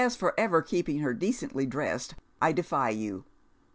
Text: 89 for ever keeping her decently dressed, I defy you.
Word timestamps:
89 0.03 0.17
for 0.17 0.33
ever 0.35 0.63
keeping 0.63 0.97
her 1.01 1.13
decently 1.13 1.67
dressed, 1.67 2.15
I 2.41 2.53
defy 2.53 2.89
you. 2.89 3.23